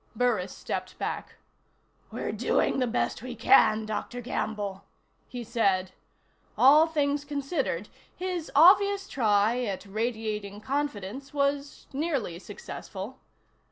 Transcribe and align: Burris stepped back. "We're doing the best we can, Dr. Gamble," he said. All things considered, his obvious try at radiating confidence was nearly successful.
Burris 0.15 0.51
stepped 0.57 0.97
back. 0.97 1.35
"We're 2.11 2.31
doing 2.31 2.79
the 2.79 2.87
best 2.87 3.21
we 3.21 3.35
can, 3.35 3.85
Dr. 3.85 4.19
Gamble," 4.19 4.83
he 5.27 5.43
said. 5.43 5.91
All 6.57 6.87
things 6.87 7.23
considered, 7.23 7.87
his 8.15 8.49
obvious 8.55 9.07
try 9.07 9.63
at 9.63 9.85
radiating 9.85 10.59
confidence 10.59 11.35
was 11.35 11.85
nearly 11.93 12.39
successful. 12.39 13.19